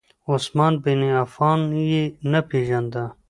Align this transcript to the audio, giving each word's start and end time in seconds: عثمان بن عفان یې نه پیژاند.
عثمان 0.31 0.73
بن 0.83 0.99
عفان 1.21 1.59
یې 1.91 2.03
نه 2.31 2.39
پیژاند. 2.49 2.93